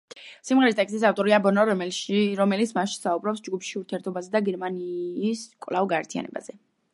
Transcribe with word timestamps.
სიმღერის 0.47 0.77
ტექსტის 0.77 1.03
ავტორია 1.09 1.37
ბონო, 1.43 1.65
რომელიც 2.39 2.73
მასში 2.79 2.97
საუბრობს 3.01 3.45
ჯგუფში 3.49 3.77
ურთიერთობებზე 3.83 4.35
და 4.37 4.43
გერმანიის 4.49 5.45
კვლავ 5.67 5.93
გაერთიანებაზე. 5.95 6.59